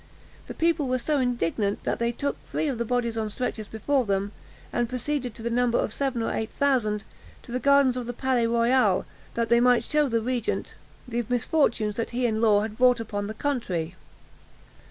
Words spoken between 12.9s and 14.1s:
upon the country.